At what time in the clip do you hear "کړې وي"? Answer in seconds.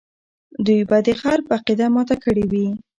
2.23-2.67